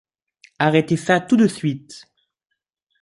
[0.57, 2.07] Arrêtez ça tout de suite!